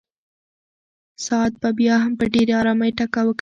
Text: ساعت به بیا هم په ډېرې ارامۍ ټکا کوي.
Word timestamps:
ساعت 1.25 1.53
به 1.61 1.69
بیا 1.79 1.95
هم 2.03 2.13
په 2.19 2.25
ډېرې 2.33 2.53
ارامۍ 2.61 2.91
ټکا 2.97 3.21
کوي. 3.25 3.29